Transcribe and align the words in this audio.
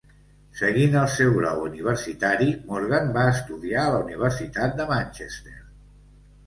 Seguint 0.61 0.95
el 1.01 1.11
seu 1.15 1.33
grau 1.35 1.61
universitari, 1.67 2.49
Morgan 2.71 3.15
va 3.19 3.27
estudiar 3.35 3.85
a 3.87 3.93
la 3.97 4.01
Universitat 4.09 4.77
de 4.83 4.91
Manchester. 4.95 5.59